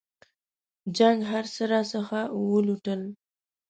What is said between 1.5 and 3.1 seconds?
راڅخه ولوټل.